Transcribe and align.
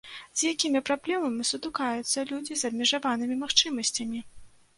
З 0.39 0.51
якімі 0.51 0.79
праблемамі 0.87 1.45
сутыкаюцца 1.49 2.25
людзі 2.33 2.53
з 2.63 2.71
абмежаванымі 2.71 3.39
магчымасцямі? 3.45 4.25